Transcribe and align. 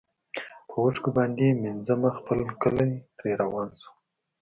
په 0.67 0.75
اوښکو 0.83 1.09
باندي 1.17 1.47
مینځمه 1.61 2.09
خپل 2.19 2.39
کلی 2.61 2.91
ترې 3.17 3.31
روان 3.41 3.69
شم 3.79 3.95